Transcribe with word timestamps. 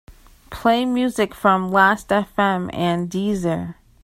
Play 0.49 0.83
music 0.85 1.35
from 1.35 1.69
Lastfm 1.69 2.71
and 2.73 3.07
Deezer. 3.07 3.75